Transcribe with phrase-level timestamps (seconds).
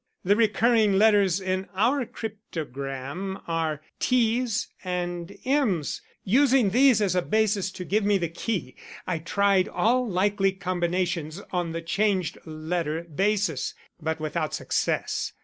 [0.23, 6.01] The recurring letters in our cryptogram are T's and M's.
[6.23, 8.75] Using these as a basis to give me the key,
[9.05, 15.33] I tried all likely combinations on the changed letter basis, but without success.